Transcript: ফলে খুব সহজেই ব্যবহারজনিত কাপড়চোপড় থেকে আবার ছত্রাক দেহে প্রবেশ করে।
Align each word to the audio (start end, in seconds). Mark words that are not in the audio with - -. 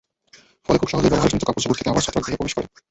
ফলে 0.69 0.79
খুব 0.79 0.89
সহজেই 0.91 1.11
ব্যবহারজনিত 1.11 1.43
কাপড়চোপড় 1.45 1.77
থেকে 1.77 1.89
আবার 1.89 2.03
ছত্রাক 2.05 2.23
দেহে 2.25 2.39
প্রবেশ 2.39 2.53
করে। 2.55 2.67